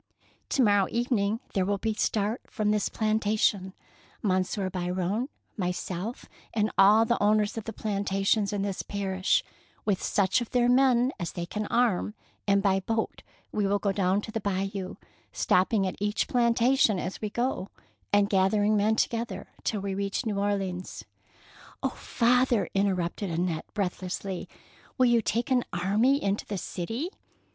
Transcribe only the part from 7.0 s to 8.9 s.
the owners of the plantations in this